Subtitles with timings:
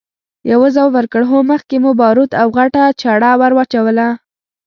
[0.51, 1.21] يوه ځواب ورکړ!
[1.31, 4.07] هو، مخکې مو باروت او غټه چره ور واچوله!